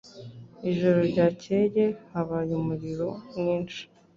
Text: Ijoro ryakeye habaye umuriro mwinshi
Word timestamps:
Ijoro 0.69 0.99
ryakeye 1.11 1.83
habaye 2.11 2.51
umuriro 2.61 3.07
mwinshi 3.37 3.81